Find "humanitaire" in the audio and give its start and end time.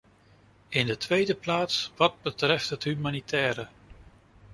2.83-3.67